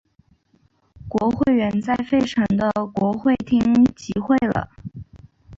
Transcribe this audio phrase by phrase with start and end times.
[1.07, 3.59] 国会原在费城的国会厅
[3.95, 4.71] 集会了。